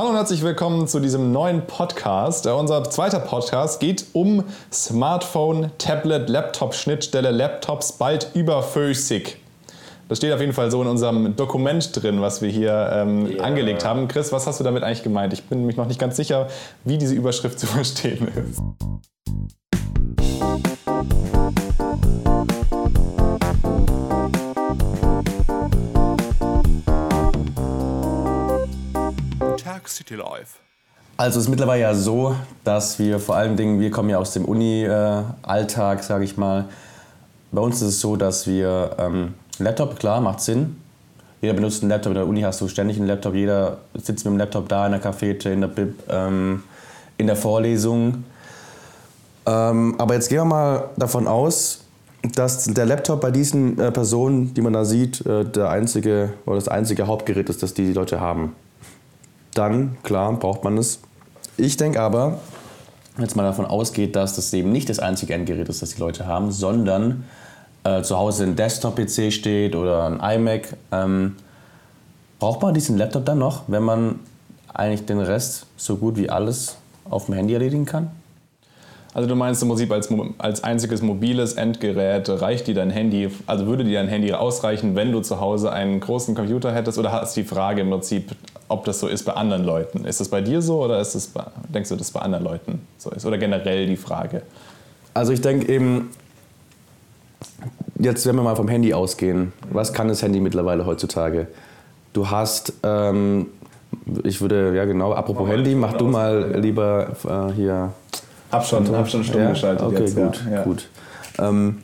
[0.00, 2.46] Hallo und herzlich willkommen zu diesem neuen Podcast.
[2.46, 9.36] Äh, unser zweiter Podcast geht um Smartphone, Tablet, Laptop, Schnittstelle, Laptops bald überflüssig.
[10.08, 13.44] Das steht auf jeden Fall so in unserem Dokument drin, was wir hier ähm, yeah.
[13.44, 14.08] angelegt haben.
[14.08, 15.34] Chris, was hast du damit eigentlich gemeint?
[15.34, 16.48] Ich bin mich noch nicht ganz sicher,
[16.82, 18.62] wie diese Überschrift zu verstehen ist.
[30.00, 30.56] City Life?
[31.18, 32.34] Also es ist mittlerweile ja so,
[32.64, 36.64] dass wir vor allen Dingen, wir kommen ja aus dem Uni-Alltag, sage ich mal.
[37.52, 40.76] Bei uns ist es so, dass wir ähm, Laptop, klar, macht Sinn.
[41.42, 44.32] Jeder benutzt einen Laptop, in der Uni hast du ständig einen Laptop, jeder sitzt mit
[44.32, 46.62] dem Laptop da in der Cafete, in der Bib, ähm,
[47.18, 48.24] in der Vorlesung.
[49.44, 51.84] Ähm, aber jetzt gehen wir mal davon aus,
[52.34, 56.56] dass der Laptop bei diesen äh, Personen, die man da sieht, äh, der einzige oder
[56.56, 58.54] das einzige Hauptgerät ist, das die Leute haben
[59.54, 61.00] dann, klar, braucht man es.
[61.56, 62.38] Ich denke aber,
[63.14, 66.00] wenn jetzt mal davon ausgeht, dass das eben nicht das einzige Endgerät ist, das die
[66.00, 67.24] Leute haben, sondern
[67.84, 71.36] äh, zu Hause ein Desktop-PC steht oder ein iMac, ähm,
[72.38, 74.20] braucht man diesen Laptop dann noch, wenn man
[74.72, 76.76] eigentlich den Rest so gut wie alles
[77.08, 78.10] auf dem Handy erledigen kann?
[79.12, 83.66] Also du meinst im Prinzip als, als einziges mobiles Endgerät reicht dir dein Handy, also
[83.66, 87.36] würde dir dein Handy ausreichen, wenn du zu Hause einen großen Computer hättest oder hast
[87.36, 88.30] die Frage im Prinzip,
[88.70, 90.04] ob das so ist bei anderen Leuten?
[90.04, 92.44] Ist das bei dir so oder ist das bei, denkst du, dass es bei anderen
[92.44, 93.26] Leuten so ist?
[93.26, 94.42] Oder generell die Frage?
[95.12, 96.10] Also ich denke eben,
[97.98, 101.48] jetzt wenn wir mal vom Handy ausgehen, was kann das Handy mittlerweile heutzutage?
[102.12, 103.46] Du hast, ähm,
[104.22, 107.92] ich würde, ja genau, apropos Handy, mach du mal lieber äh, hier
[108.62, 109.50] schon, hab schon stumm ja?
[109.50, 110.14] geschaltet okay, jetzt.
[110.14, 110.62] gut, ja.
[110.62, 110.88] gut.
[111.38, 111.82] Ähm,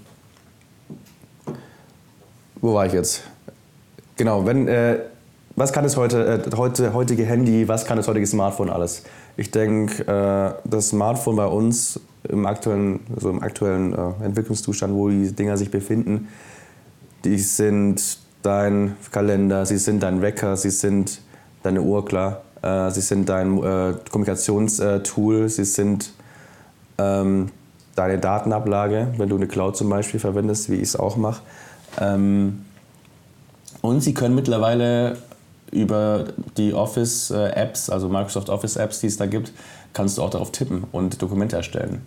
[2.61, 3.25] wo war ich jetzt?
[4.17, 4.98] Genau, wenn, äh,
[5.56, 9.02] was kann das heute, äh, heute, heutige Handy, was kann das heutige Smartphone alles?
[9.36, 15.08] Ich denke, äh, das Smartphone bei uns im aktuellen, also im aktuellen äh, Entwicklungszustand, wo
[15.08, 16.28] die Dinger sich befinden,
[17.24, 21.20] die sind dein Kalender, sie sind dein Wecker, sie sind
[21.62, 22.42] deine Uhr, klar.
[22.62, 26.12] Äh, sie sind dein äh, Kommunikationstool, sie sind
[26.98, 27.50] ähm,
[27.95, 31.42] deine Datenablage, wenn du eine Cloud zum Beispiel verwendest, wie ich es auch mache.
[32.00, 32.64] Ähm,
[33.83, 35.16] und sie können mittlerweile
[35.70, 36.24] über
[36.56, 39.52] die Office-Apps, also Microsoft Office-Apps, die es da gibt,
[39.92, 42.02] kannst du auch darauf tippen und Dokumente erstellen.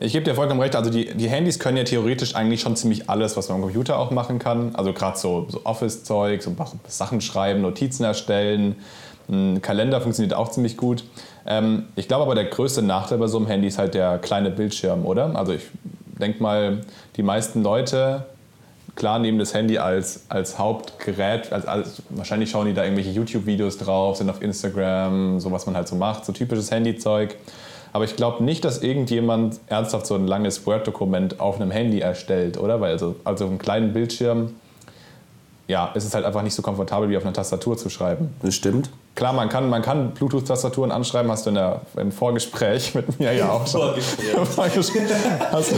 [0.00, 3.08] Ich gebe dir vollkommen recht, also die, die Handys können ja theoretisch eigentlich schon ziemlich
[3.08, 4.74] alles, was man am Computer auch machen kann.
[4.74, 6.56] Also gerade so, so Office-Zeug, so
[6.88, 8.76] Sachen schreiben, Notizen erstellen,
[9.28, 11.04] ein Kalender funktioniert auch ziemlich gut.
[11.46, 14.50] Ähm, ich glaube aber, der größte Nachteil bei so einem Handy ist halt der kleine
[14.50, 15.36] Bildschirm, oder?
[15.36, 15.62] Also ich
[16.18, 16.80] denke mal,
[17.16, 18.26] die meisten Leute,
[18.94, 23.78] klar nehmen das Handy als, als Hauptgerät, als, als, wahrscheinlich schauen die da irgendwelche YouTube-Videos
[23.78, 27.36] drauf, sind auf Instagram, so was man halt so macht, so typisches Handyzeug.
[27.92, 32.58] Aber ich glaube nicht, dass irgendjemand ernsthaft so ein langes Word-Dokument auf einem Handy erstellt,
[32.58, 32.80] oder?
[32.80, 34.54] Weil also, also auf einem kleinen Bildschirm
[35.68, 38.34] ja, ist es halt einfach nicht so komfortabel wie auf einer Tastatur zu schreiben.
[38.42, 38.90] Das stimmt.
[39.14, 43.32] Klar, man kann, man kann Bluetooth-Tastaturen anschreiben, hast du in der, im Vorgespräch mit mir
[43.32, 43.80] ja auch schon.
[44.44, 45.08] Vorgespräch.
[45.52, 45.72] hast,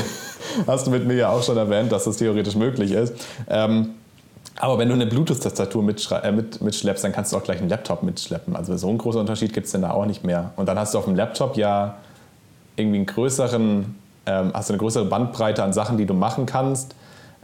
[0.66, 3.14] hast, du mit mir ja auch schon erwähnt, dass das theoretisch möglich ist.
[3.48, 3.94] Ähm,
[4.56, 5.82] aber wenn du eine Bluetooth-Tastatur
[6.22, 8.54] äh, mit, mitschleppst, dann kannst du auch gleich einen Laptop mitschleppen.
[8.54, 10.52] Also so einen großen Unterschied gibt es denn da auch nicht mehr.
[10.56, 11.96] Und dann hast du auf dem Laptop ja
[12.76, 13.94] irgendwie einen größeren,
[14.26, 16.94] ähm, hast du eine größere Bandbreite an Sachen, die du machen kannst.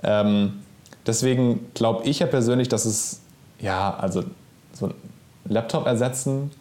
[0.02, 0.60] Ähm,
[1.06, 3.20] deswegen glaube ich ja persönlich, dass es,
[3.60, 4.22] ja, also
[4.72, 4.94] so ein
[5.46, 6.52] Laptop ersetzen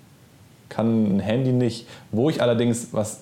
[0.70, 1.88] kann ein Handy nicht.
[2.12, 3.22] Wo ich allerdings, was,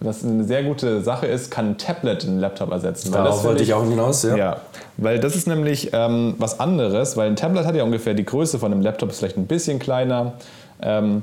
[0.00, 3.12] was eine sehr gute Sache ist, kann ein Tablet einen Laptop ersetzen.
[3.12, 4.36] Darauf wollte ich auch hinaus, ja.
[4.36, 4.56] ja.
[4.98, 8.58] Weil das ist nämlich ähm, was anderes, weil ein Tablet hat ja ungefähr die Größe
[8.58, 10.34] von einem Laptop, ist vielleicht ein bisschen kleiner,
[10.82, 11.22] ähm,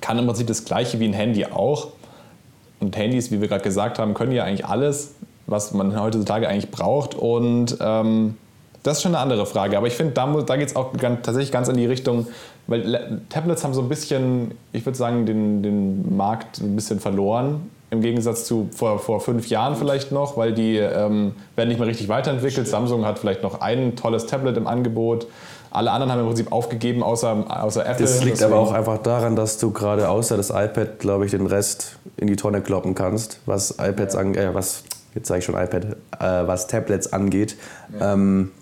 [0.00, 1.88] kann im Prinzip das gleiche wie ein Handy auch.
[2.80, 5.14] Und Handys, wie wir gerade gesagt haben, können ja eigentlich alles,
[5.46, 7.14] was man heutzutage eigentlich braucht.
[7.14, 8.36] Und ähm,
[8.82, 9.76] das ist schon eine andere Frage.
[9.76, 12.26] Aber ich finde, da, da geht es auch ganz, tatsächlich ganz in die Richtung,
[12.66, 17.70] weil Tablets haben so ein bisschen, ich würde sagen, den, den Markt ein bisschen verloren.
[17.90, 21.88] Im Gegensatz zu vor, vor fünf Jahren vielleicht noch, weil die ähm, werden nicht mehr
[21.88, 22.66] richtig weiterentwickelt.
[22.66, 22.68] Stimmt.
[22.68, 25.26] Samsung hat vielleicht noch ein tolles Tablet im Angebot.
[25.70, 28.04] Alle anderen haben im Prinzip aufgegeben, außer, außer Apple.
[28.04, 28.52] Das liegt Deswegen.
[28.52, 32.26] aber auch einfach daran, dass du gerade außer das iPad, glaube ich, den Rest in
[32.26, 34.84] die Tonne kloppen kannst, was iPads angeht, äh, was,
[35.14, 37.56] jetzt sage ich schon iPad, äh, was Tablets angeht.
[37.98, 38.14] Ja.
[38.14, 38.52] Ähm,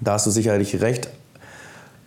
[0.00, 1.08] da hast du sicherlich recht.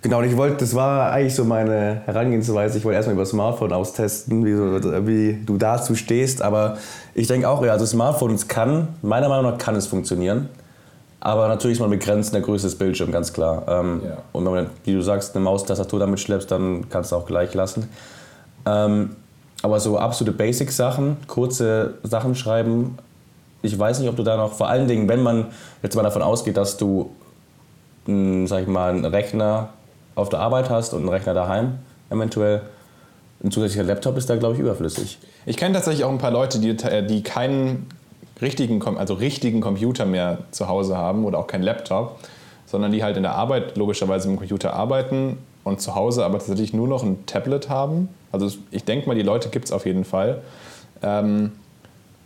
[0.02, 2.78] Genau, und ich wollte, das war eigentlich so meine Herangehensweise.
[2.78, 6.42] Ich wollte erstmal über das Smartphone austesten, wie, so, wie du dazu stehst.
[6.42, 6.78] Aber
[7.16, 10.50] ich denke auch, ja, also Smartphones kann, meiner Meinung nach kann es funktionieren.
[11.20, 13.64] Aber natürlich ist man begrenzt in der Größe des Bildschirms, ganz klar.
[13.68, 14.18] Ähm, ja.
[14.34, 17.54] Und wenn man, wie du sagst, eine Maustastatur damit schleppst, dann kannst du auch gleich
[17.56, 17.90] lassen.
[18.66, 19.16] Ähm,
[19.64, 22.98] aber so absolute Basic-Sachen, kurze Sachen schreiben,
[23.64, 25.48] ich weiß nicht, ob du da noch, vor allen Dingen, wenn man
[25.82, 27.10] jetzt mal davon ausgeht, dass du,
[28.08, 29.70] hm, sag ich mal, einen Rechner
[30.16, 31.78] auf der Arbeit hast und einen Rechner daheim,
[32.10, 32.62] eventuell,
[33.44, 35.20] ein zusätzlicher Laptop ist da, glaube ich, überflüssig.
[35.46, 37.88] Ich kenne tatsächlich auch ein paar Leute, die, die keinen
[38.42, 42.20] richtigen, also richtigen Computer mehr zu Hause haben oder auch keinen Laptop,
[42.66, 46.40] sondern die halt in der Arbeit logischerweise mit dem Computer arbeiten und zu Hause aber
[46.40, 48.10] tatsächlich nur noch ein Tablet haben.
[48.32, 50.42] Also ich denke mal, die Leute gibt es auf jeden Fall.
[51.04, 51.52] Ähm,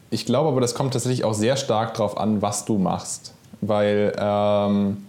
[0.10, 3.33] ich glaube aber, das kommt tatsächlich auch sehr stark darauf an, was du machst.
[3.62, 5.06] Weil ähm,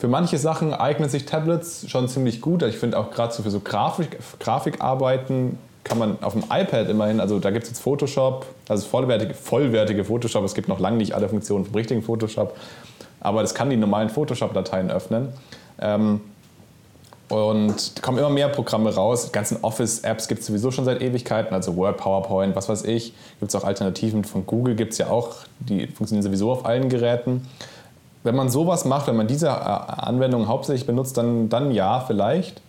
[0.00, 2.62] für manche Sachen eignen sich Tablets schon ziemlich gut.
[2.62, 7.20] Ich finde auch gerade so für so Grafik, Grafikarbeiten kann man auf dem iPad immerhin,
[7.20, 11.14] also da gibt es jetzt Photoshop, also vollwertige, vollwertige Photoshop, es gibt noch lange nicht
[11.14, 12.56] alle Funktionen vom richtigen Photoshop,
[13.20, 15.34] aber das kann die normalen Photoshop-Dateien öffnen.
[15.80, 16.22] Ähm,
[17.28, 19.26] und kommen immer mehr Programme raus.
[19.26, 23.14] Die ganzen Office-Apps gibt es sowieso schon seit Ewigkeiten, also Word, PowerPoint, was weiß ich.
[23.38, 26.88] Gibt es auch Alternativen von Google, gibt es ja auch, die funktionieren sowieso auf allen
[26.88, 27.46] Geräten.
[28.22, 32.60] Wenn man sowas macht, wenn man diese äh, Anwendung hauptsächlich benutzt, dann, dann ja, vielleicht.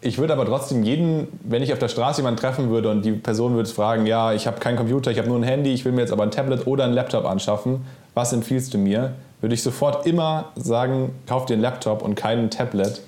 [0.00, 3.12] Ich würde aber trotzdem jeden, wenn ich auf der Straße jemanden treffen würde und die
[3.12, 5.92] Person würde fragen, ja, ich habe keinen Computer, ich habe nur ein Handy, ich will
[5.92, 7.84] mir jetzt aber ein Tablet oder ein Laptop anschaffen,
[8.14, 9.14] was empfiehlst du mir?
[9.40, 13.00] Würde ich sofort immer sagen, kauf dir ein Laptop und kein Tablet.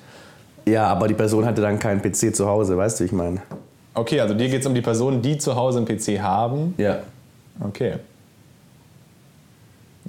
[0.67, 3.43] Ja, aber die Person hatte dann keinen PC zu Hause, weißt du, wie ich meine?
[3.95, 6.75] Okay, also dir geht es um die Personen, die zu Hause einen PC haben?
[6.79, 6.99] Ja.
[7.61, 7.95] Okay.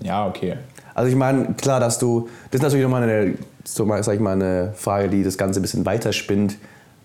[0.01, 0.55] Ja, okay.
[0.99, 4.33] Also ich meine, klar, dass du, das ist natürlich nochmal eine, so, sag ich mal,
[4.33, 6.57] eine Frage, die das Ganze ein bisschen weiterspinnt,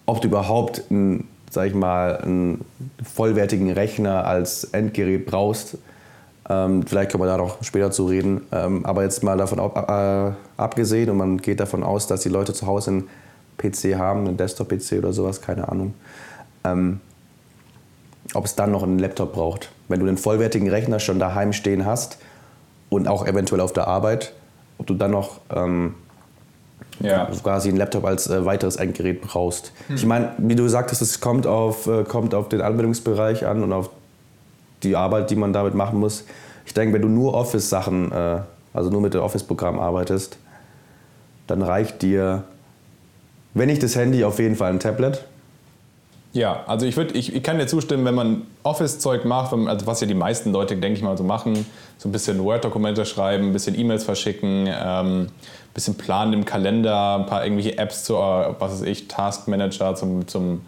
[0.04, 2.64] ob du überhaupt einen, sag ich mal, einen
[3.04, 5.78] vollwertigen Rechner als Endgerät brauchst.
[6.50, 8.40] Ähm, vielleicht können wir da noch später zu reden.
[8.50, 12.30] Ähm, aber jetzt mal davon ab, äh, abgesehen und man geht davon aus, dass die
[12.30, 13.08] Leute zu Hause einen
[13.58, 15.94] PC haben, einen Desktop-PC oder sowas, keine Ahnung.
[16.64, 16.98] Ähm,
[18.32, 19.70] ob es dann noch einen Laptop braucht.
[19.86, 22.18] Wenn du einen vollwertigen Rechner schon daheim stehen hast,
[22.94, 24.32] und auch eventuell auf der Arbeit,
[24.78, 25.94] ob du dann noch ähm,
[27.00, 27.26] ja.
[27.42, 29.72] quasi einen Laptop als äh, weiteres Endgerät brauchst.
[29.88, 29.96] Hm.
[29.96, 33.72] Ich meine, wie du sagtest, es kommt auf, äh, kommt auf den Anwendungsbereich an und
[33.72, 33.90] auf
[34.82, 36.24] die Arbeit, die man damit machen muss.
[36.66, 38.40] Ich denke, wenn du nur Office-Sachen, äh,
[38.72, 40.38] also nur mit dem Office-Programm arbeitest,
[41.46, 42.44] dann reicht dir,
[43.54, 45.24] wenn nicht das Handy, auf jeden Fall ein Tablet.
[46.34, 50.00] Ja, also ich, würd, ich, ich kann dir zustimmen, wenn man Office-Zeug macht, also was
[50.00, 51.64] ja die meisten Leute, denke ich mal, so machen,
[51.96, 55.30] so ein bisschen Word-Dokumente schreiben, ein bisschen E-Mails verschicken, ähm, ein
[55.74, 60.26] bisschen planen im Kalender, ein paar irgendwelche Apps zu, was weiß ich, Task Manager zum,
[60.26, 60.62] zum,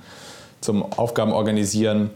[0.61, 2.11] zum Aufgaben organisieren.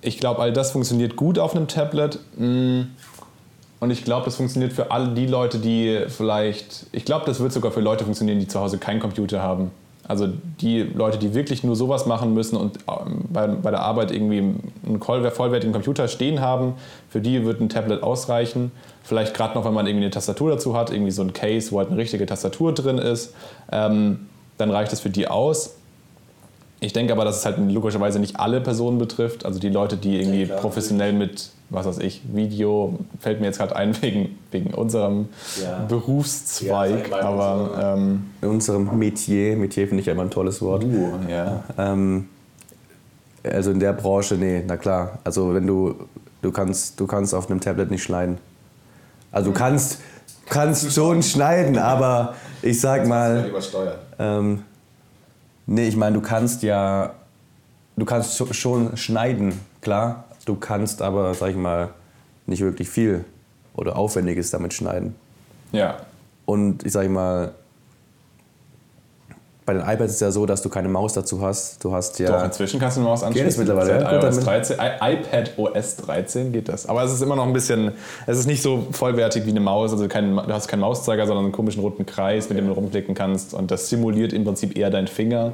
[0.00, 2.18] Ich glaube, all das funktioniert gut auf einem Tablet.
[2.38, 2.84] Mm.
[3.80, 7.52] Und ich glaube, das funktioniert für alle die Leute, die vielleicht, ich glaube, das wird
[7.52, 9.72] sogar für Leute funktionieren, die zu Hause keinen Computer haben.
[10.06, 10.28] Also
[10.60, 14.38] die Leute, die wirklich nur sowas machen müssen und ähm, bei, bei der Arbeit irgendwie
[14.38, 16.74] einen vollwertigen Computer stehen haben,
[17.08, 18.70] für die wird ein Tablet ausreichen.
[19.02, 21.78] Vielleicht gerade noch, wenn man irgendwie eine Tastatur dazu hat, irgendwie so ein Case, wo
[21.78, 23.34] halt eine richtige Tastatur drin ist,
[23.72, 24.26] ähm,
[24.58, 25.76] dann reicht es für die aus.
[26.80, 29.46] Ich denke aber, dass es halt logischerweise nicht alle Personen betrifft.
[29.46, 33.58] Also die Leute, die irgendwie ja, professionell mit was weiß ich, Video, fällt mir jetzt
[33.58, 35.28] gerade ein wegen, wegen unserem
[35.62, 35.84] ja.
[35.88, 37.10] Berufszweig.
[37.10, 40.84] Ja, aber ähm, in unserem Metier, Metier finde ich ja immer ein tolles Wort.
[40.84, 41.64] Uh, ja.
[41.78, 42.28] Ähm,
[43.42, 45.18] also in der Branche, nee, na klar.
[45.24, 45.94] Also wenn du,
[46.42, 48.38] du kannst, du kannst auf einem Tablet nicht schneiden.
[49.30, 49.98] Also du kannst,
[50.46, 53.50] kannst schon schneiden, aber ich sag mal.
[54.18, 54.62] Ähm,
[55.66, 57.14] nee, ich meine, du kannst ja,
[57.96, 60.24] du kannst schon schneiden, klar.
[60.44, 61.90] Du kannst aber, sag ich mal,
[62.46, 63.24] nicht wirklich viel
[63.74, 65.14] oder Aufwendiges damit schneiden.
[65.72, 65.96] Ja.
[66.46, 67.54] Und ich sag mal,
[69.66, 71.82] bei den iPads ist es ja so, dass du keine Maus dazu hast.
[71.82, 72.30] Du hast ja.
[72.30, 73.48] Doch, inzwischen kannst du eine Maus anschließen.
[73.48, 74.00] Geht mittlerweile.
[74.00, 76.86] Seit iOS 13, iPad OS 13 geht das.
[76.86, 77.92] Aber es ist immer noch ein bisschen,
[78.26, 79.92] es ist nicht so vollwertig wie eine Maus.
[79.92, 83.14] Also kein, du hast keinen Mauszeiger, sondern einen komischen roten Kreis, mit dem du rumklicken
[83.14, 83.54] kannst.
[83.54, 85.52] Und das simuliert im Prinzip eher deinen Finger.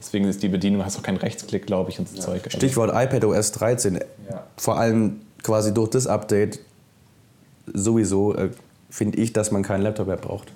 [0.00, 2.22] Deswegen ist die Bedienung, hast auch keinen Rechtsklick, glaube ich, und so ja.
[2.22, 2.42] Zeug.
[2.48, 4.00] Stichwort iPad OS 13.
[4.30, 4.44] Ja.
[4.56, 6.58] Vor allem quasi durch das Update
[7.72, 8.48] sowieso äh,
[8.88, 10.48] finde ich, dass man keinen Laptop mehr braucht.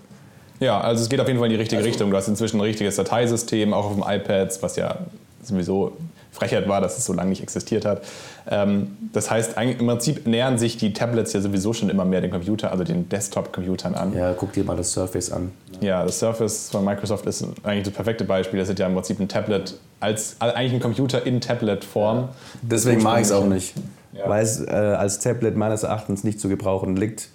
[0.60, 2.10] Ja, also es geht auf jeden Fall in die richtige also, Richtung.
[2.10, 4.98] Du hast inzwischen ein richtiges Dateisystem, auch auf dem iPad, was ja
[5.42, 5.96] sowieso
[6.34, 8.02] Frechheit war, dass es so lange nicht existiert hat.
[8.50, 12.30] Ähm, das heißt, im Prinzip nähern sich die Tablets ja sowieso schon immer mehr den
[12.30, 14.14] Computer, also den Desktop-Computern an.
[14.14, 15.52] Ja, guck dir mal das Surface an.
[15.80, 18.58] Ja, das Surface von Microsoft ist eigentlich das perfekte Beispiel.
[18.58, 22.28] Das ist ja im Prinzip ein Tablet, als, eigentlich ein Computer in Tablet-Form.
[22.62, 23.74] Deswegen mag ich es auch nicht.
[24.12, 24.28] Ja.
[24.28, 27.28] Weil es äh, als Tablet meines Erachtens nicht zu gebrauchen liegt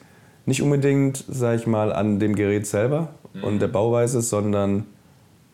[0.50, 3.44] nicht unbedingt, sag ich mal, an dem Gerät selber mhm.
[3.46, 4.86] und der Bauweise, sondern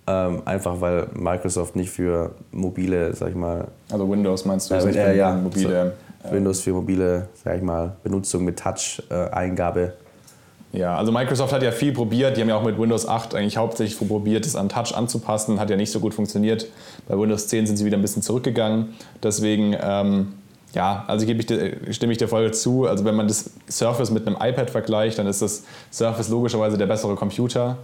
[0.08, 3.68] ähm, einfach weil Microsoft nicht für mobile, sag ich mal.
[3.92, 4.76] Also Windows meinst du?
[4.76, 5.94] Äh, äh, ja, mobile.
[6.24, 9.82] So, Windows für mobile, sag ich mal, Benutzung mit Touch-Eingabe.
[9.82, 12.36] Äh, ja, also Microsoft hat ja viel probiert.
[12.36, 15.60] Die haben ja auch mit Windows 8 eigentlich hauptsächlich probiert, das an Touch anzupassen.
[15.60, 16.68] Hat ja nicht so gut funktioniert.
[17.08, 18.94] Bei Windows 10 sind sie wieder ein bisschen zurückgegangen.
[19.24, 20.34] Deswegen, ähm,
[20.74, 22.86] ja, also gebe ich dir, stimme ich dir voll zu.
[22.86, 26.88] Also wenn man das Surface mit einem iPad vergleicht, dann ist das Surface logischerweise der
[26.88, 27.78] bessere Computer.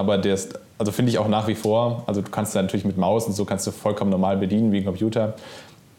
[0.00, 2.96] Aber der ist, also finde ich auch nach wie vor, also du kannst natürlich mit
[2.96, 5.34] Maus und so kannst du vollkommen normal bedienen wie ein Computer.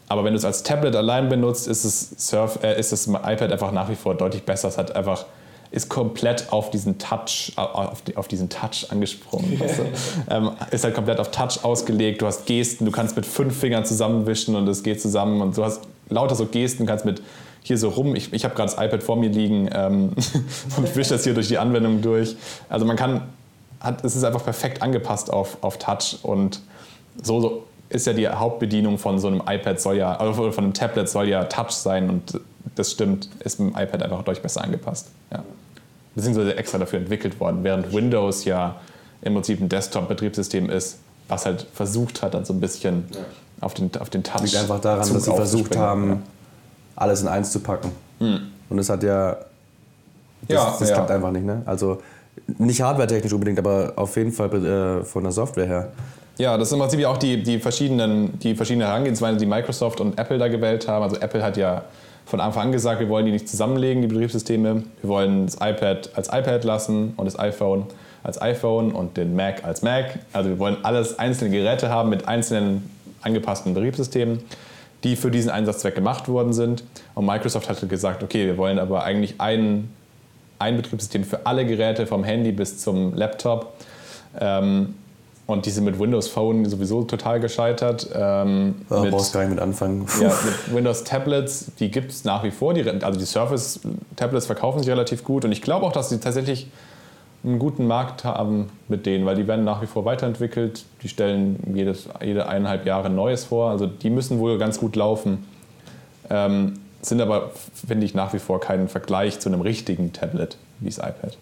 [0.08, 3.52] Aber wenn du es als Tablet allein benutzt, ist das, Surf, äh, ist das iPad
[3.52, 4.66] einfach nach wie vor deutlich besser.
[4.66, 5.24] Es hat einfach
[5.70, 9.58] ist komplett auf diesen Touch, auf, auf diesen Touch angesprungen.
[9.60, 9.84] weißt du?
[10.30, 12.20] ähm, ist halt komplett auf Touch ausgelegt.
[12.20, 15.40] Du hast Gesten, du kannst mit fünf Fingern zusammenwischen und es geht zusammen.
[15.40, 17.22] Und du hast lauter so Gesten, kannst mit
[17.62, 18.16] hier so rum.
[18.16, 20.10] Ich, ich habe gerade das iPad vor mir liegen ähm,
[20.76, 22.34] und wische das hier durch die Anwendung durch.
[22.68, 23.22] Also man kann
[23.82, 26.60] hat, es ist einfach perfekt angepasst auf, auf Touch und
[27.22, 30.74] so, so ist ja die Hauptbedienung von so einem iPad soll ja, also von einem
[30.74, 32.40] Tablet soll ja Touch sein und
[32.74, 35.08] das stimmt, ist mit dem iPad einfach deutlich besser angepasst.
[35.30, 35.42] Ja.
[36.14, 38.76] Beziehungsweise extra dafür entwickelt worden, während Windows ja
[39.20, 40.98] im Prinzip ein Desktop-Betriebssystem ist,
[41.28, 43.20] was halt versucht hat, dann so ein bisschen ja.
[43.60, 44.42] auf, den, auf den Touch.
[44.42, 46.18] Liegt einfach daran, Zug dass sie versucht haben, ja.
[46.96, 47.92] alles in eins zu packen.
[48.18, 48.40] Hm.
[48.68, 49.36] Und es hat ja.
[50.48, 51.62] Das, ja, das klappt einfach nicht, ne?
[51.66, 52.02] Also
[52.58, 55.92] nicht hardware-technisch unbedingt, aber auf jeden Fall äh, von der Software her.
[56.38, 60.18] Ja, das sind im Prinzip auch die, die, verschiedenen, die verschiedenen Herangehensweisen, die Microsoft und
[60.18, 61.02] Apple da gewählt haben.
[61.02, 61.84] Also Apple hat ja
[62.24, 64.84] von Anfang an gesagt, wir wollen die nicht zusammenlegen, die Betriebssysteme.
[65.02, 67.86] Wir wollen das iPad als iPad lassen und das iPhone
[68.22, 70.20] als iPhone und den Mac als Mac.
[70.32, 72.88] Also wir wollen alles einzelne Geräte haben mit einzelnen
[73.22, 74.42] angepassten Betriebssystemen,
[75.04, 76.84] die für diesen Einsatzzweck gemacht worden sind.
[77.14, 79.92] Und Microsoft hatte gesagt, okay, wir wollen aber eigentlich einen
[80.62, 83.74] ein Betriebssystem für alle Geräte, vom Handy bis zum Laptop.
[84.40, 84.94] Ähm,
[85.46, 88.08] und die sind mit Windows Phone sowieso total gescheitert.
[88.14, 90.06] Ähm, ja, mit, brauchst gar nicht mit anfangen.
[90.20, 92.74] Ja, mit Windows Tablets, die gibt es nach wie vor.
[92.74, 93.80] Die, also die Surface
[94.16, 95.44] Tablets verkaufen sich relativ gut.
[95.44, 96.68] Und ich glaube auch, dass sie tatsächlich
[97.44, 100.84] einen guten Markt haben mit denen, weil die werden nach wie vor weiterentwickelt.
[101.02, 103.70] Die stellen jedes, jede eineinhalb Jahre Neues vor.
[103.70, 105.44] Also die müssen wohl ganz gut laufen.
[106.30, 107.50] Ähm, sind aber,
[107.86, 111.36] finde ich, nach wie vor kein Vergleich zu einem richtigen Tablet wie das iPad.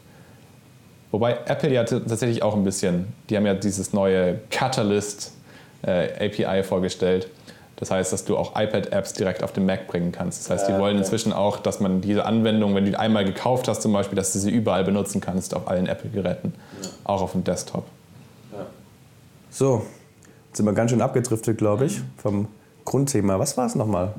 [1.11, 5.33] Wobei Apple ja tatsächlich auch ein bisschen, die haben ja dieses neue Catalyst
[5.83, 7.29] äh, API vorgestellt.
[7.77, 10.41] Das heißt, dass du auch iPad-Apps direkt auf den Mac bringen kannst.
[10.41, 13.69] Das heißt, die wollen inzwischen auch, dass man diese Anwendung, wenn du die einmal gekauft
[13.69, 16.53] hast zum Beispiel, dass du sie überall benutzen kannst auf allen Apple-Geräten,
[16.83, 16.89] ja.
[17.05, 17.87] auch auf dem Desktop.
[18.53, 18.67] Ja.
[19.51, 19.83] So,
[20.49, 22.49] jetzt sind wir ganz schön abgedriftet, glaube ich, vom
[22.85, 23.39] Grundthema.
[23.39, 24.13] Was war es nochmal?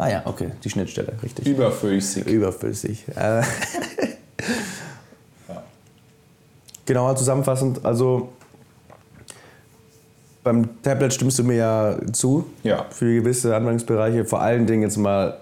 [0.00, 1.46] Ah ja, okay, die Schnittstelle, richtig.
[1.46, 2.26] Überflüssig.
[2.26, 3.04] Überflüssig.
[3.16, 3.44] Äh, ja.
[6.86, 8.30] Genau, zusammenfassend, also
[10.42, 12.46] beim Tablet stimmst du mir ja zu.
[12.62, 12.86] Ja.
[12.88, 15.36] Für gewisse Anwendungsbereiche, vor allen Dingen jetzt mal,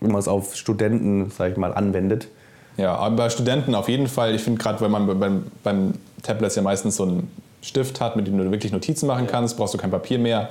[0.00, 2.26] wenn man es auf Studenten, sag ich mal, anwendet.
[2.76, 4.34] Ja, aber bei Studenten auf jeden Fall.
[4.34, 7.30] Ich finde gerade, wenn man beim, beim Tablet ja meistens so einen
[7.62, 10.48] Stift hat, mit dem du wirklich Notizen machen kannst, brauchst du kein Papier mehr.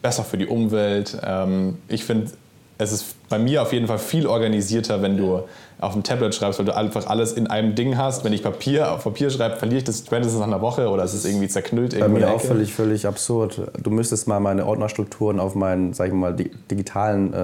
[0.00, 1.18] Besser für die Umwelt.
[1.22, 2.30] Ähm, ich finde
[2.78, 5.42] es ist bei mir auf jeden Fall viel organisierter, wenn du
[5.80, 8.24] auf dem Tablet schreibst, weil du einfach alles in einem Ding hast.
[8.24, 11.12] Wenn ich Papier auf Papier schreibe, verliere ich das spätestens nach einer Woche oder es
[11.12, 11.98] ist irgendwie zerknüllt.
[11.98, 13.62] Bei mir auch völlig, völlig absurd.
[13.82, 17.36] Du müsstest mal meine Ordnerstrukturen auf meinen, sag ich mal, digitalen äh,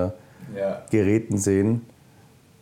[0.56, 0.82] ja.
[0.90, 1.82] Geräten sehen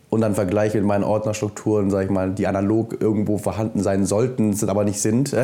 [0.09, 4.53] und dann vergleiche mit meinen Ordnerstrukturen, sag ich mal, die analog irgendwo vorhanden sein sollten,
[4.53, 5.31] sind aber nicht sind.
[5.31, 5.43] Ja.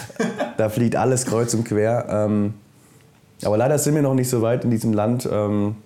[0.56, 2.06] da fliegt alles kreuz und quer.
[2.10, 2.54] Ähm,
[3.44, 5.28] aber leider sind wir noch nicht so weit in diesem Land.
[5.30, 5.76] Ähm,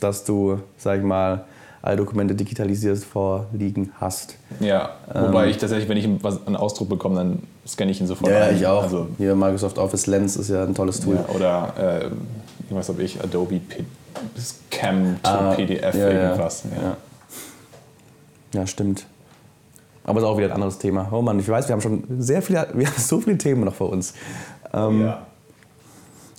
[0.00, 1.44] dass du, sag ich mal,
[1.82, 4.36] alle Dokumente digitalisierst vorliegen hast.
[4.58, 8.30] Ja, wobei ähm, ich tatsächlich, wenn ich einen Ausdruck bekomme, dann scanne ich ihn sofort
[8.30, 8.56] Ja, ein.
[8.56, 8.82] ich auch.
[8.82, 11.14] Also, Hier Microsoft Office Lens ist ja ein tolles Tool.
[11.14, 12.10] Ja, oder, äh,
[12.70, 13.84] was habe ich, Adobe P
[14.38, 16.64] Scan to ah, PDF, ja, irgendwas.
[16.74, 16.82] Ja.
[16.82, 16.96] ja.
[18.60, 19.06] ja, stimmt.
[20.04, 21.08] Aber es ist auch wieder ein anderes Thema.
[21.10, 23.74] Oh Mann, ich weiß, wir haben schon sehr viele, wir haben so viele Themen noch
[23.74, 24.14] vor uns.
[24.72, 25.26] Ähm, ja.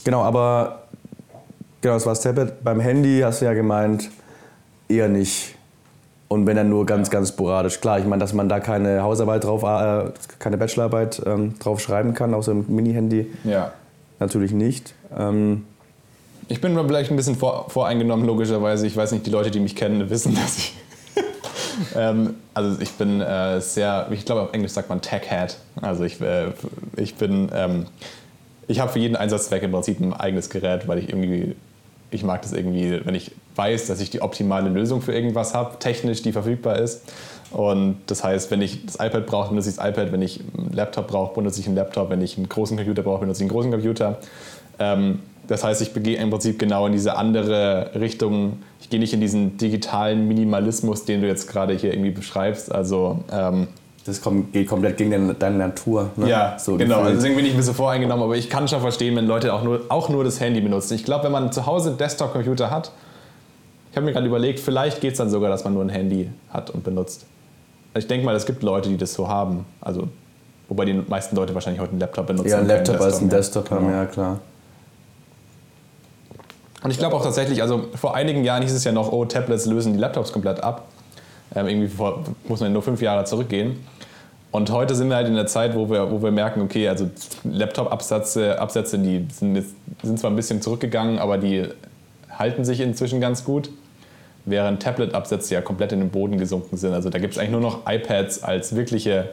[0.03, 0.83] Genau, aber
[1.87, 2.65] Genau, das war das Tablet.
[2.65, 4.09] Beim Handy hast du ja gemeint,
[4.89, 5.55] eher nicht.
[6.27, 7.79] Und wenn dann nur ganz, ganz sporadisch.
[7.79, 12.13] Klar, ich meine, dass man da keine Hausarbeit drauf, äh, keine Bachelorarbeit ähm, drauf schreiben
[12.13, 13.31] kann, außer im Mini-Handy.
[13.45, 13.71] Ja.
[14.19, 14.95] Natürlich nicht.
[15.17, 15.63] Ähm,
[16.49, 18.85] ich bin vielleicht ein bisschen vor, voreingenommen, logischerweise.
[18.85, 20.73] Ich weiß nicht, die Leute, die mich kennen, wissen, dass ich.
[21.95, 25.55] ähm, also, ich bin äh, sehr, ich glaube, auf Englisch sagt man Tech-Head.
[25.81, 26.47] Also, ich, äh,
[26.97, 27.47] ich bin.
[27.55, 27.85] Ähm,
[28.67, 31.55] ich habe für jeden Einsatzzweck im Prinzip ein eigenes Gerät, weil ich irgendwie
[32.09, 35.79] ich mag das irgendwie, wenn ich weiß, dass ich die optimale Lösung für irgendwas habe,
[35.79, 37.11] technisch, die verfügbar ist.
[37.51, 40.11] Und das heißt, wenn ich das iPad brauche, benutze ich das iPad.
[40.11, 42.09] Wenn ich einen Laptop brauche, benutze ich einen Laptop.
[42.09, 44.17] Wenn ich einen großen Computer brauche, benutze ich einen großen Computer.
[44.79, 48.59] Ähm, das heißt, ich gehe im Prinzip genau in diese andere Richtung.
[48.81, 52.71] Ich gehe nicht in diesen digitalen Minimalismus, den du jetzt gerade hier irgendwie beschreibst.
[52.71, 53.67] Also ähm,
[54.07, 54.21] das
[54.51, 56.09] geht komplett gegen deine Natur.
[56.15, 56.29] Ne?
[56.29, 57.01] Ja, so genau.
[57.01, 59.63] Also deswegen bin ich ein bisschen voreingenommen, aber ich kann schon verstehen, wenn Leute auch
[59.63, 60.93] nur, auch nur das Handy benutzen.
[60.93, 62.91] Ich glaube, wenn man zu Hause einen Desktop-Computer hat,
[63.91, 66.29] ich habe mir gerade überlegt, vielleicht geht es dann sogar, dass man nur ein Handy
[66.51, 67.25] hat und benutzt.
[67.93, 69.65] Also ich denke mal, es gibt Leute, die das so haben.
[69.81, 70.07] Also,
[70.69, 72.49] wobei die meisten Leute wahrscheinlich heute einen Laptop benutzen.
[72.49, 74.39] Ja, einen Laptop als einen Desktop haben, ja klar.
[76.83, 79.65] Und ich glaube auch tatsächlich, also vor einigen Jahren hieß es ja noch, oh, Tablets
[79.65, 80.85] lösen die Laptops komplett ab.
[81.55, 83.77] Ähm, irgendwie vor, muss man nur fünf Jahre zurückgehen.
[84.51, 87.09] Und heute sind wir halt in der Zeit, wo wir, wo wir merken, okay, also
[87.43, 91.65] Laptop-Absätze, Absätze, die sind, jetzt, sind zwar ein bisschen zurückgegangen, aber die
[92.29, 93.69] halten sich inzwischen ganz gut.
[94.45, 96.93] Während Tablet-Absätze ja komplett in den Boden gesunken sind.
[96.93, 99.29] Also da gibt es eigentlich nur noch iPads als wirkliche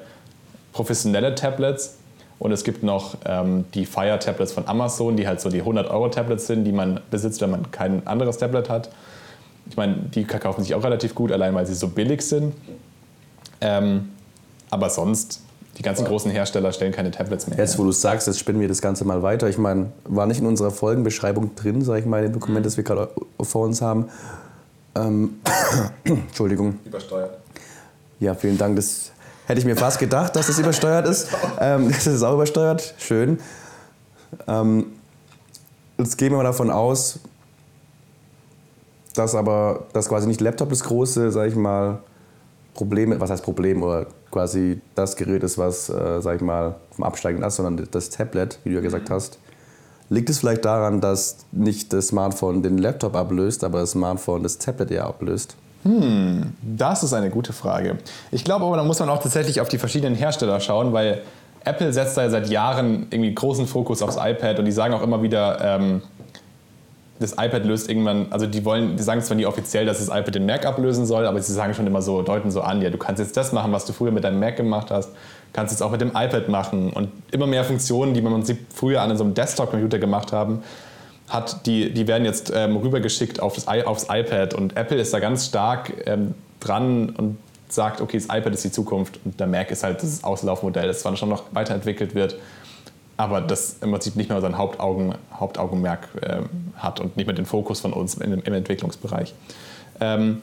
[0.73, 1.99] professionelle Tablets.
[2.41, 5.89] Und es gibt noch ähm, die Fire Tablets von Amazon, die halt so die 100
[5.89, 8.91] Euro Tablets sind, die man besitzt, wenn man kein anderes Tablet hat.
[9.67, 12.55] Ich meine, die kaufen sich auch relativ gut, allein weil sie so billig sind.
[13.61, 14.11] Ähm,
[14.71, 15.41] aber sonst,
[15.79, 17.59] die ganzen großen Hersteller stellen keine Tablets mehr.
[17.59, 19.49] Jetzt, wo du sagst, jetzt spinnen wir das Ganze mal weiter.
[19.49, 22.77] Ich meine, war nicht in unserer Folgenbeschreibung drin, sage ich mal, in dem Dokument, das
[22.77, 24.09] wir gerade vor uns haben.
[24.95, 25.41] Ähm,
[26.05, 26.79] Entschuldigung.
[26.85, 27.39] Übersteuert.
[28.21, 28.77] Ja, vielen Dank.
[28.77, 29.13] Das
[29.47, 31.29] Hätte ich mir fast gedacht, dass das übersteuert ist.
[31.61, 32.95] Ähm, das ist auch übersteuert.
[32.99, 33.39] Schön.
[34.49, 34.87] Ähm,
[35.99, 37.21] jetzt gehen wir mal davon aus,
[39.15, 42.01] dass aber das quasi nicht Laptop das große, sag ich mal,
[42.75, 47.05] Problem, was heißt Problem, oder quasi das Gerät ist, was, äh, sag ich mal, vom
[47.05, 49.15] Absteigen ist, sondern das Tablet, wie du ja gesagt mhm.
[49.15, 49.39] hast.
[50.11, 54.59] Liegt es vielleicht daran, dass nicht das Smartphone den Laptop ablöst, aber das Smartphone das
[54.59, 55.57] Tablet eher ablöst?
[55.85, 57.99] Hm, das ist eine gute Frage.
[58.31, 61.23] Ich glaube aber, da muss man auch tatsächlich auf die verschiedenen Hersteller schauen, weil
[61.65, 65.23] Apple setzt da seit Jahren irgendwie großen Fokus aufs iPad und die sagen auch immer
[65.23, 66.03] wieder, ähm,
[67.21, 70.35] das iPad löst irgendwann, also die wollen, die sagen zwar nie offiziell, dass das iPad
[70.35, 72.99] den Mac ablösen soll, aber sie sagen schon immer so, deuten so an, ja, du
[72.99, 75.11] kannst jetzt das machen, was du früher mit deinem Mac gemacht hast,
[75.53, 76.91] kannst jetzt auch mit dem iPad machen.
[76.93, 80.63] Und immer mehr Funktionen, die man früher an so einem Desktop-Computer gemacht haben,
[81.29, 84.55] hat, die, die werden jetzt ähm, rübergeschickt auf das, aufs iPad.
[84.55, 88.73] Und Apple ist da ganz stark ähm, dran und sagt, okay, das iPad ist die
[88.73, 89.21] Zukunft.
[89.25, 92.37] Und der Mac ist halt das Auslaufmodell, das zwar schon noch weiterentwickelt wird,
[93.17, 97.47] aber das im Prinzip nicht mehr sein Hauptaugen, Hauptaugenmerk ähm, hat und nicht mehr den
[97.47, 99.35] Fokus von uns im, im Entwicklungsbereich.
[100.01, 100.43] Ähm,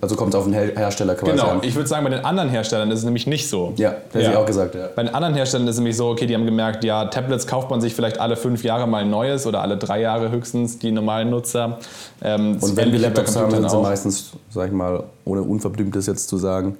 [0.00, 1.60] also kommt es auf den Hersteller quasi Genau, an.
[1.62, 3.72] ich würde sagen, bei den anderen Herstellern ist es nämlich nicht so.
[3.76, 4.30] Ja, hätte ja.
[4.32, 4.88] ich auch gesagt, ja.
[4.94, 7.70] Bei den anderen Herstellern ist es nämlich so, okay, die haben gemerkt, ja, Tablets kauft
[7.70, 10.90] man sich vielleicht alle fünf Jahre mal ein neues oder alle drei Jahre höchstens, die
[10.90, 11.78] normalen Nutzer.
[12.22, 16.28] Ähm, Und wenn wir Laptops haben, sind sie meistens, sag ich mal, ohne Unverblümtes jetzt
[16.28, 16.76] zu sagen,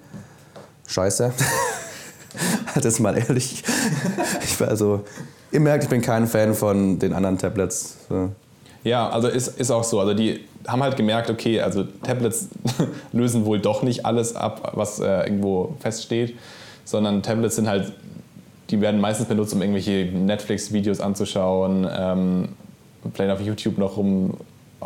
[0.87, 1.33] scheiße.
[2.75, 3.63] das ist mal ehrlich.
[4.47, 5.03] Ich also,
[5.53, 7.99] ihr merkt, ich bin kein Fan von den anderen Tablets.
[8.85, 9.99] Ja, also ist, ist auch so.
[10.01, 12.49] Also die haben halt gemerkt, okay, also Tablets
[13.13, 16.37] lösen wohl doch nicht alles ab, was äh, irgendwo feststeht,
[16.85, 17.93] sondern Tablets sind halt,
[18.71, 22.49] die werden meistens benutzt, um irgendwelche Netflix-Videos anzuschauen, ähm,
[23.15, 24.35] vielleicht auf YouTube noch rum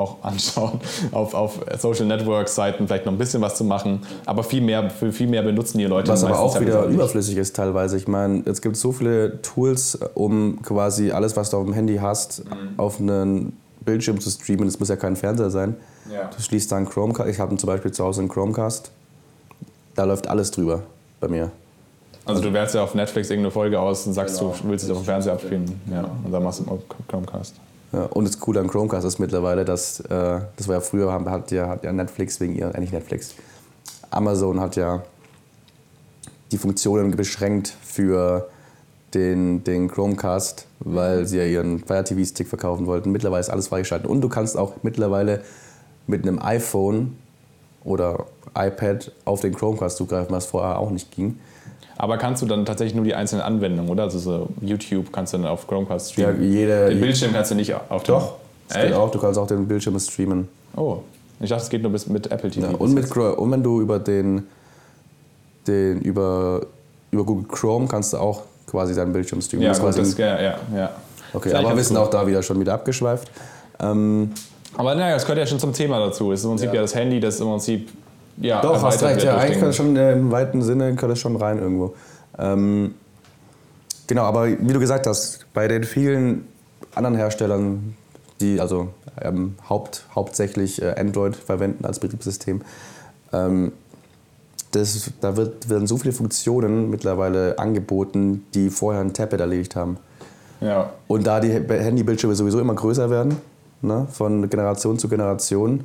[0.01, 0.81] auch anschauen,
[1.13, 5.13] auf, auf Social Network-Seiten vielleicht noch ein bisschen was zu machen, aber viel mehr, für
[5.13, 6.11] viel mehr benutzen die Leute.
[6.11, 7.97] Was aber auch wieder überflüssig ist teilweise.
[7.97, 11.97] Ich meine, es gibt so viele Tools, um quasi alles, was du auf dem Handy
[11.97, 12.79] hast, mhm.
[12.79, 14.67] auf einen Bildschirm zu streamen.
[14.67, 15.77] Das muss ja kein Fernseher sein.
[16.13, 16.31] Ja.
[16.35, 17.29] Du schließt da einen Chromecast.
[17.29, 18.91] Ich habe zum Beispiel zu Hause einen Chromecast.
[19.95, 20.83] Da läuft alles drüber
[21.21, 21.51] bei mir.
[22.25, 24.55] Also du wählst ja auf Netflix irgendeine Folge aus und sagst, genau.
[24.63, 25.81] du willst es auf dem Fernseher abspielen.
[25.91, 27.55] Ja, und dann machst du einen Chromecast.
[27.93, 31.69] Und das Coole an Chromecast ist mittlerweile, dass, äh, das war ja früher, hat ja,
[31.69, 33.35] hat ja Netflix wegen ihr, äh, nicht Netflix,
[34.11, 35.03] Amazon hat ja
[36.53, 38.49] die Funktionen beschränkt für
[39.15, 43.11] den, den Chromecast, weil sie ja ihren Fire TV Stick verkaufen wollten.
[43.11, 44.09] Mittlerweile ist alles freigeschaltet.
[44.09, 45.43] Und du kannst auch mittlerweile
[46.07, 47.17] mit einem iPhone
[47.85, 48.27] oder
[48.57, 51.39] iPad auf den Chromecast zugreifen, was vorher auch nicht ging.
[52.03, 54.05] Aber kannst du dann tatsächlich nur die einzelnen Anwendungen, oder?
[54.05, 56.43] Also so YouTube kannst du dann auf Chromecast streamen.
[56.43, 58.37] Ja, jede, den Bildschirm kannst du nicht auf Doch,
[58.69, 59.11] das geht auch.
[59.11, 60.49] Du kannst auch den Bildschirm streamen.
[60.75, 61.01] Oh,
[61.41, 62.69] ich dachte, es geht nur bis mit Apple TV.
[62.69, 64.45] Ja, und, mit, und wenn du über den,
[65.67, 66.63] den über,
[67.11, 69.67] über Google Chrome kannst du auch quasi deinen Bildschirm streamen.
[69.67, 70.91] Ja, gut, das, ja, ja, ja.
[71.35, 73.31] Okay, Vielleicht aber wir sind auch da wieder schon wieder abgeschweift.
[73.79, 74.31] Ähm,
[74.75, 76.33] aber naja, das gehört ja schon zum Thema dazu.
[76.33, 77.91] Es ist im Prinzip ja, ja das Handy, das im Prinzip
[78.41, 79.23] ja, Doch, hast recht.
[79.23, 81.95] Ja, eigentlich das schon äh, im weiten Sinne das schon rein irgendwo.
[82.39, 82.95] Ähm,
[84.07, 86.49] genau, aber wie du gesagt hast, bei den vielen
[86.95, 87.97] anderen Herstellern,
[88.41, 88.89] die also
[89.21, 92.63] ähm, haupt, hauptsächlich äh, Android verwenden als Betriebssystem.
[93.33, 93.73] Ähm,
[94.73, 99.99] das, da wird, werden so viele Funktionen mittlerweile angeboten, die vorher ein Tablet erledigt haben.
[100.61, 100.93] Ja.
[101.09, 103.37] Und da die Handybildschirme sowieso immer größer werden,
[103.83, 105.85] ne, von Generation zu Generation.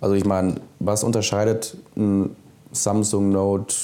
[0.00, 2.36] Also ich meine, was unterscheidet ein
[2.72, 3.74] Samsung Note,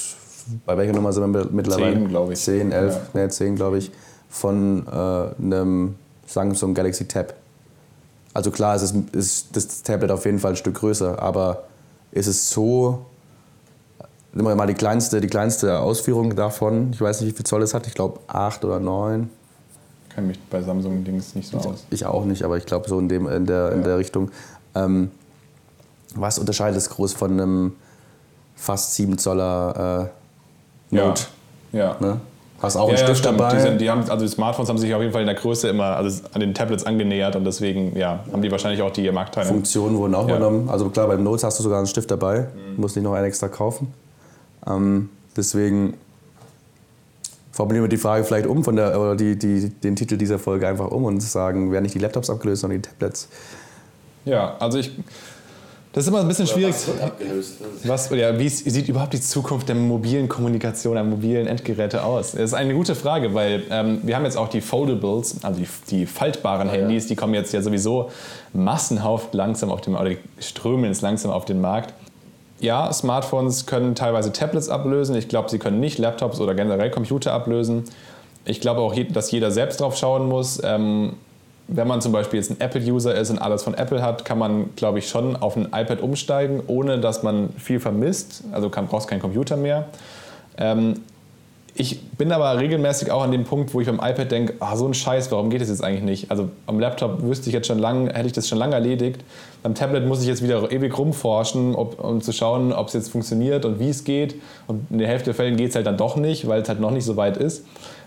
[0.65, 1.93] bei welcher Nummer sind wir mittlerweile?
[1.93, 2.39] 10, glaube ich.
[2.39, 3.19] 10, 11, ja.
[3.21, 3.91] ne, 10, glaube ich,
[4.29, 5.95] von äh, einem
[6.27, 7.33] Samsung Galaxy Tab.
[8.33, 11.63] Also klar, es ist, ist das Tablet auf jeden Fall ein Stück größer, aber
[12.11, 13.05] ist es so
[14.35, 16.89] Nehmen wir mal die kleinste, die kleinste Ausführung davon.
[16.91, 17.85] Ich weiß nicht, wie viel Zoll es hat.
[17.85, 19.29] Ich glaube 8 oder 9.
[20.09, 21.85] Kann mich bei Samsung-Dings nicht so aus.
[21.91, 24.31] Ich auch nicht, aber ich glaube so in, dem, in, der, in der Richtung.
[24.73, 25.11] Ähm,
[26.15, 27.75] was unterscheidet es groß von einem
[28.55, 30.09] fast 7 Zoller
[30.91, 31.23] äh, Note?
[31.71, 31.79] Ja.
[31.79, 31.97] ja.
[31.99, 32.21] Ne?
[32.63, 33.55] Hast auch ja, einen Stift ja, dabei?
[33.55, 35.67] Die, sind, die, haben, also die Smartphones haben sich auf jeden Fall in der Größe
[35.67, 39.47] immer also an den Tablets angenähert und deswegen ja, haben die wahrscheinlich auch die Marktteile.
[39.47, 40.69] Funktionen wurden auch übernommen.
[40.69, 42.39] Also klar, beim Notes hast du sogar einen Stift dabei.
[42.39, 42.79] Mhm.
[42.79, 43.93] Musst nicht noch einen extra kaufen.
[44.65, 45.95] Ähm, deswegen
[47.51, 50.65] formulieren wir die Frage vielleicht um von der, oder die, die, den Titel dieser Folge
[50.65, 53.27] einfach um und sagen, werden nicht die Laptops abgelöst, sondern die Tablets.
[54.23, 54.91] Ja, also ich.
[55.93, 56.75] Das ist immer ein bisschen oder schwierig.
[57.85, 62.31] Was ja, wie sieht überhaupt die Zukunft der mobilen Kommunikation, der mobilen Endgeräte aus?
[62.31, 65.67] Das ist eine gute Frage, weil ähm, wir haben jetzt auch die Foldables, also die,
[65.91, 67.09] die faltbaren ja, Handys, ja.
[67.09, 68.09] die kommen jetzt ja sowieso
[68.53, 71.93] massenhaft langsam auf den, oder die strömen jetzt langsam auf den Markt
[72.63, 75.15] ja, Smartphones können teilweise Tablets ablösen.
[75.17, 77.83] Ich glaube, sie können nicht Laptops oder generell Computer ablösen.
[78.45, 80.61] Ich glaube auch, dass jeder selbst drauf schauen muss.
[80.63, 81.13] Ähm,
[81.75, 84.75] wenn man zum Beispiel jetzt ein Apple-User ist und alles von Apple hat, kann man,
[84.75, 88.43] glaube ich, schon auf ein iPad umsteigen, ohne dass man viel vermisst.
[88.51, 89.85] Also kann, brauchst keinen Computer mehr.
[90.57, 90.95] Ähm,
[91.75, 94.85] ich bin aber regelmäßig auch an dem Punkt, wo ich beim iPad denke, ah, so
[94.85, 96.29] ein Scheiß, warum geht das jetzt eigentlich nicht?
[96.29, 99.21] Also am Laptop wüsste ich jetzt schon lange, hätte ich das schon lange erledigt.
[99.63, 103.09] Beim Tablet muss ich jetzt wieder ewig rumforschen, ob, um zu schauen, ob es jetzt
[103.09, 104.35] funktioniert und wie es geht.
[104.67, 106.79] Und in der Hälfte der Fällen geht es halt dann doch nicht, weil es halt
[106.79, 107.65] noch nicht so weit ist.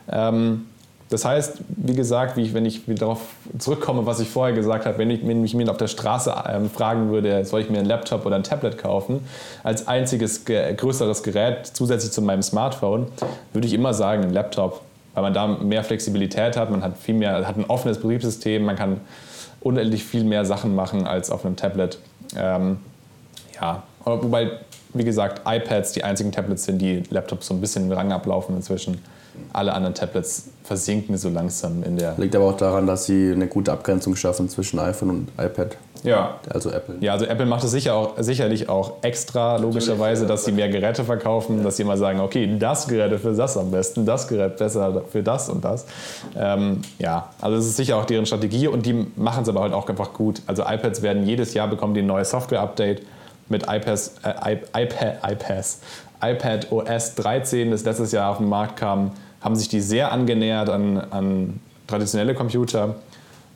[0.09, 0.67] Ähm,
[1.09, 3.21] das heißt, wie gesagt, wie ich, wenn ich darauf
[3.59, 6.69] zurückkomme, was ich vorher gesagt habe, wenn ich, wenn ich mir auf der Straße ähm,
[6.69, 9.21] fragen würde, soll ich mir einen Laptop oder ein Tablet kaufen,
[9.63, 13.07] als einziges größeres Gerät zusätzlich zu meinem Smartphone,
[13.53, 14.83] würde ich immer sagen, ein Laptop,
[15.15, 18.75] weil man da mehr Flexibilität hat, man hat viel mehr, hat ein offenes Betriebssystem, man
[18.75, 19.01] kann
[19.61, 21.99] unendlich viel mehr Sachen machen als auf einem Tablet.
[22.37, 22.79] Ähm,
[23.61, 24.51] ja, wobei,
[24.93, 28.57] wie gesagt, iPads die einzigen Tablets sind, die Laptops so ein bisschen im Rang ablaufen
[28.57, 28.99] inzwischen
[29.53, 32.15] alle anderen Tablets versinken so langsam in der.
[32.19, 35.77] Liegt aber auch daran, dass sie eine gute Abgrenzung schaffen zwischen iPhone und iPad.
[36.03, 36.39] Ja.
[36.49, 36.97] Also Apple.
[37.01, 41.05] Ja, also Apple macht es sicher auch, sicherlich auch extra, logischerweise, dass sie mehr Geräte
[41.05, 41.65] verkaufen, ja.
[41.65, 45.23] dass sie immer sagen, okay, das Gerät für das am besten, das Gerät besser für
[45.23, 45.87] das und das.
[46.37, 49.73] Ähm, ja, also es ist sicher auch deren Strategie und die machen es aber halt
[49.73, 50.43] auch einfach gut.
[50.47, 53.03] Also iPads werden jedes Jahr bekommen die ein neues Software-Update
[53.49, 55.81] mit iPads, äh, iPad, iPads,
[56.23, 60.69] iPad OS 13, das letztes Jahr auf den Markt kam haben sich die sehr angenähert
[60.69, 62.97] an, an traditionelle Computer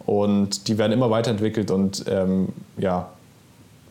[0.07, 3.09] und die werden immer weiterentwickelt und ähm, ja,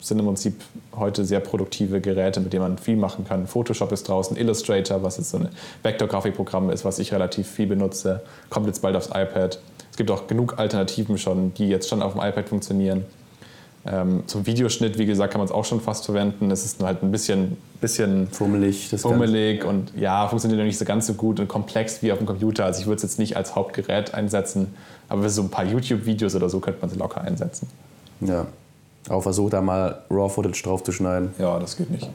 [0.02, 0.62] sind im Prinzip
[0.96, 3.48] heute sehr produktive Geräte, mit denen man viel machen kann.
[3.48, 5.50] Photoshop ist draußen, Illustrator, was jetzt so ein
[5.84, 9.60] Vektorgrafikprogramm ist, was ich relativ viel benutze, kommt jetzt bald aufs iPad.
[9.92, 13.06] Es gibt auch genug Alternativen schon, die jetzt schon auf dem iPad funktionieren.
[13.86, 16.52] Ähm, zum Videoschnitt, wie gesagt, kann man es auch schon fast verwenden.
[16.52, 20.78] Es ist nur halt ein bisschen, bisschen fummelig, das fummelig und ja, funktioniert noch nicht
[20.78, 22.66] so ganz so gut und komplex wie auf dem Computer.
[22.66, 24.74] Also ich würde es jetzt nicht als Hauptgerät einsetzen,
[25.08, 27.70] aber für so ein paar YouTube-Videos oder so könnte man es locker einsetzen.
[28.22, 28.48] Ja.
[29.08, 31.34] Auch versucht da mal Raw-Footage draufzuschneiden.
[31.40, 32.08] Ja, das geht nicht.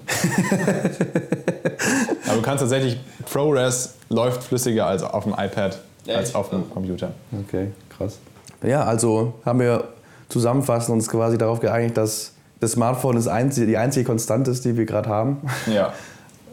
[2.27, 7.13] aber du kannst tatsächlich, ProRes läuft flüssiger als auf dem iPad als auf dem Computer.
[7.47, 8.19] Okay, krass.
[8.63, 9.89] Ja, also haben wir
[10.29, 14.65] zusammenfassen und uns quasi darauf geeinigt, dass das Smartphone das einzige, die einzige Konstante ist,
[14.65, 15.39] die wir gerade haben.
[15.73, 15.93] Ja,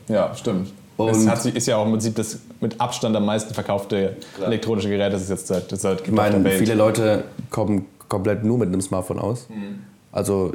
[0.07, 0.73] ja, stimmt.
[0.97, 4.49] Und es hat, ist ja auch im Prinzip das mit Abstand am meisten verkaufte Klar.
[4.49, 8.57] elektronische Gerät, das ist jetzt seit, das seit Ich meine, viele Leute kommen komplett nur
[8.57, 9.47] mit einem Smartphone aus.
[9.49, 9.79] Mhm.
[10.11, 10.53] Also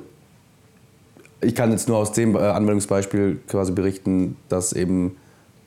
[1.41, 5.17] ich kann jetzt nur aus dem äh, Anwendungsbeispiel quasi berichten, dass eben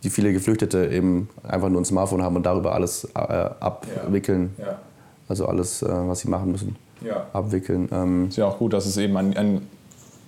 [0.04, 4.54] die viele Geflüchtete eben einfach nur ein Smartphone haben und darüber alles äh, abwickeln.
[4.58, 4.66] Ja.
[4.66, 4.80] Ja.
[5.28, 7.28] Also alles, äh, was sie machen müssen ja.
[7.34, 7.90] abwickeln.
[7.92, 9.62] Ähm ist ja auch gut, dass es eben an, an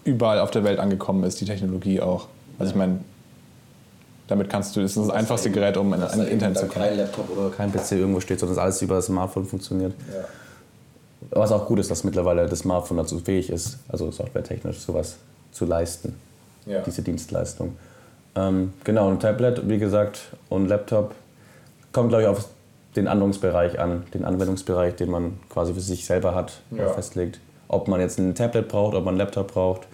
[0.04, 2.28] überall auf der Welt angekommen ist, die Technologie auch.
[2.60, 3.00] Also ich meine,
[4.28, 6.86] damit kannst du, das ist das einfachste Gerät, um an, an Internet zu kommen.
[6.86, 9.94] Kein Laptop oder kein PC irgendwo steht, sondern alles über das Smartphone funktioniert.
[10.10, 10.26] Ja.
[11.32, 15.18] Was auch gut ist, dass mittlerweile das Smartphone dazu fähig ist, also softwaretechnisch sowas
[15.52, 16.16] zu leisten,
[16.66, 16.82] ja.
[16.82, 17.76] diese Dienstleistung.
[18.36, 21.14] Ähm, genau, ein Tablet, wie gesagt, und Laptop
[21.92, 22.48] kommt, glaube ich, auf
[22.96, 26.90] den Anwendungsbereich an, den Anwendungsbereich, den man quasi für sich selber hat, ja.
[26.90, 27.40] festlegt.
[27.68, 29.88] Ob man jetzt ein Tablet braucht, ob man einen Laptop braucht.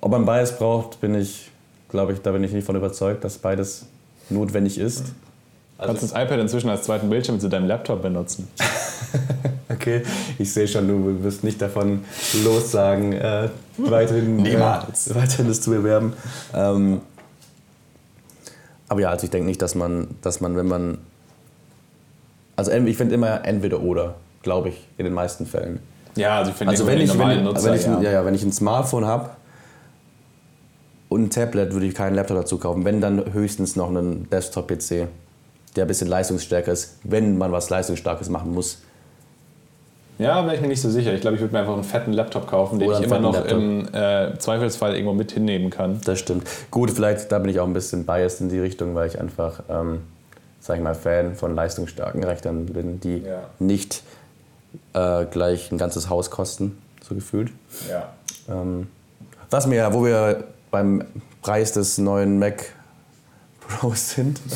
[0.00, 1.50] Ob man beides braucht, bin ich,
[1.88, 3.86] glaube ich, da bin ich nicht von überzeugt, dass beides
[4.28, 5.12] notwendig ist.
[5.78, 8.48] Also Kannst das iPad inzwischen als zweiten Bildschirm zu deinem Laptop benutzen?
[9.68, 10.02] okay,
[10.36, 12.04] ich sehe schon, du wirst nicht davon
[12.44, 16.14] lossagen, äh, weiterhin, äh, weiterhin das zu bewerben.
[16.52, 17.00] Ähm,
[18.88, 20.98] aber ja, also ich denke nicht, dass man, dass man, wenn man.
[22.58, 25.80] Also ich finde immer entweder oder, glaube ich, in den meisten Fällen.
[26.16, 28.00] Ja, also ich finde also wenn ich, wenn, Nutzer, wenn ich, ja.
[28.00, 29.30] Ja, ja, wenn ich ein Smartphone habe
[31.08, 32.84] und ein Tablet, würde ich keinen Laptop dazu kaufen.
[32.84, 35.08] Wenn dann höchstens noch einen Desktop-PC
[35.76, 38.82] der ein bisschen leistungsstärker ist, wenn man was Leistungsstarkes machen muss.
[40.18, 41.14] Ja, wäre ich mir nicht so sicher.
[41.14, 43.56] Ich glaube, ich würde mir einfach einen fetten Laptop kaufen, den ich immer noch Laptop.
[43.56, 46.00] im äh, Zweifelsfall irgendwo mit hinnehmen kann.
[46.04, 46.42] Das stimmt.
[46.72, 49.62] Gut, vielleicht da bin ich auch ein bisschen biased in die Richtung, weil ich einfach,
[49.70, 50.00] ähm,
[50.60, 53.50] sag ich mal, Fan von leistungsstarken Rechnern bin, die ja.
[53.58, 54.02] nicht
[54.94, 57.50] äh, gleich ein ganzes Haus kosten, so gefühlt.
[57.88, 58.12] Ja.
[58.48, 58.88] Ähm,
[59.50, 61.04] was mir, wo wir beim
[61.42, 62.66] Preis des neuen Mac
[63.60, 64.40] Pros sind.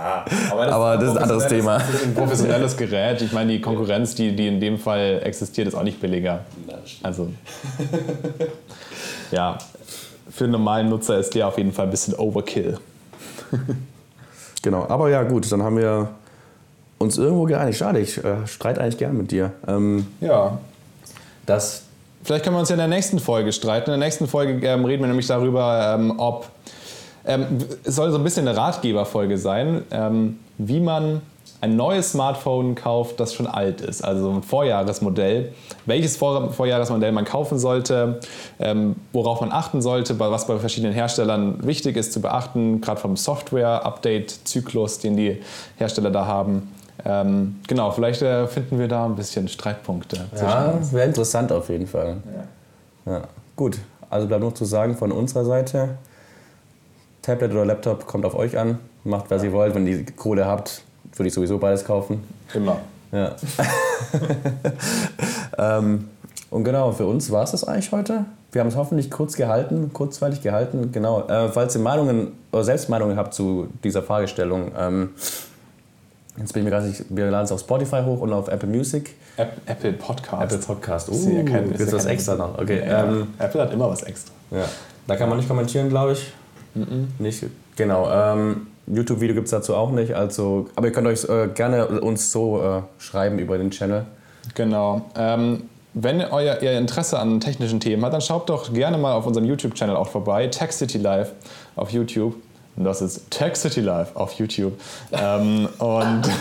[0.00, 1.78] Ja, aber das, aber das ist ein anderes Thema.
[1.78, 3.20] Das ist ein professionelles Gerät.
[3.20, 6.46] Ich meine, die Konkurrenz, die, die in dem Fall existiert, ist auch nicht billiger.
[7.02, 7.28] Also,
[9.30, 9.58] ja,
[10.30, 12.78] für einen normalen Nutzer ist der auf jeden Fall ein bisschen Overkill.
[14.62, 16.08] genau, aber ja, gut, dann haben wir
[16.98, 17.78] uns irgendwo geeinigt.
[17.78, 19.52] Schade, ich äh, streite eigentlich gern mit dir.
[19.66, 20.58] Ähm, ja.
[21.46, 21.84] Das
[22.22, 23.90] Vielleicht können wir uns ja in der nächsten Folge streiten.
[23.90, 26.48] In der nächsten Folge ähm, reden wir nämlich darüber, ähm, ob
[27.24, 27.46] ähm,
[27.84, 31.22] es soll so ein bisschen eine Ratgeberfolge sein, ähm, wie man
[31.60, 35.52] ein neues Smartphone kauft, das schon alt ist, also ein Vorjahresmodell.
[35.84, 38.20] Welches Vor Vorjahresmodell man kaufen sollte,
[38.58, 43.16] ähm, worauf man achten sollte, was bei verschiedenen Herstellern wichtig ist zu beachten, gerade vom
[43.16, 45.42] Software-Update-Zyklus, den die
[45.76, 46.74] Hersteller da haben.
[47.04, 50.26] Ähm, genau, vielleicht äh, finden wir da ein bisschen Streitpunkte.
[50.36, 52.16] Ja, wäre interessant auf jeden Fall.
[53.06, 53.12] Ja.
[53.12, 53.22] ja.
[53.56, 55.96] Gut, also bleibt noch zu sagen von unserer Seite,
[57.22, 58.78] Tablet oder Laptop kommt auf euch an.
[59.04, 59.74] Macht, was ihr wollt.
[59.74, 60.82] Wenn ihr Kohle habt,
[61.14, 62.22] würde ich sowieso beides kaufen.
[62.54, 62.80] Immer.
[63.12, 63.34] Ja.
[65.78, 66.08] ähm,
[66.50, 68.24] und genau, für uns war es das eigentlich heute.
[68.52, 70.90] Wir haben es hoffentlich kurz gehalten, kurzweilig gehalten.
[70.92, 71.26] Genau.
[71.28, 75.10] Äh, falls ihr Meinungen oder Selbstmeinungen habt zu dieser Fragestellung, ähm,
[76.36, 78.68] jetzt bin ich mir gar nicht, wir laden es auf Spotify hoch und auf Apple
[78.68, 79.14] Music.
[79.36, 80.42] App, Apple Podcast.
[80.42, 81.08] Apple Podcast.
[81.10, 82.58] Oh, uh, ja kein, ist was extra noch.
[82.58, 82.82] Okay.
[82.84, 84.32] Ja, ähm, Apple hat immer was extra.
[84.50, 84.64] Ja.
[85.06, 86.32] Da kann man nicht kommentieren, glaube ich.
[86.74, 87.08] Mhm.
[87.18, 87.44] Nicht,
[87.76, 88.10] genau.
[88.10, 90.14] Ähm, YouTube-Video gibt es dazu auch nicht.
[90.14, 94.04] Also, aber ihr könnt euch äh, gerne uns so äh, schreiben über den Channel.
[94.54, 95.02] Genau.
[95.16, 99.26] Ähm, wenn euer, ihr Interesse an technischen Themen habt, dann schaut doch gerne mal auf
[99.26, 100.46] unserem YouTube-Channel auch vorbei.
[100.46, 101.32] Tech City Live
[101.76, 102.36] auf YouTube.
[102.76, 104.74] Und das ist Tech City Live auf YouTube.
[105.12, 106.22] ähm, und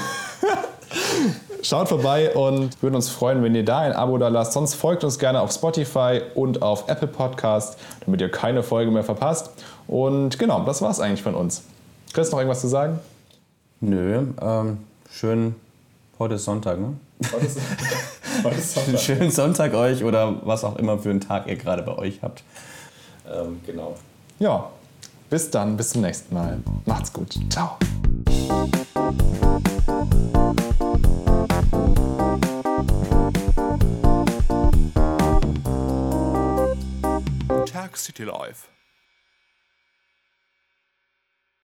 [1.61, 4.53] Schaut vorbei und würden uns freuen, wenn ihr da ein Abo da lasst.
[4.53, 9.03] Sonst folgt uns gerne auf Spotify und auf Apple Podcast, damit ihr keine Folge mehr
[9.03, 9.51] verpasst.
[9.85, 11.63] Und genau, das war es eigentlich von uns.
[12.11, 12.99] Chris, noch irgendwas zu sagen?
[13.81, 14.79] Nö, ähm,
[15.11, 15.55] schön.
[16.17, 16.95] Heute ist Sonntag, ne?
[17.31, 17.59] Heute ist,
[18.43, 18.99] heute ist Sonntag.
[18.99, 22.43] Schönen Sonntag euch oder was auch immer für einen Tag ihr gerade bei euch habt.
[23.31, 23.95] Ähm, genau.
[24.39, 24.69] Ja,
[25.29, 26.57] bis dann, bis zum nächsten Mal.
[26.85, 27.37] Macht's gut.
[27.49, 27.77] Ciao.
[37.65, 38.78] Tag City Life.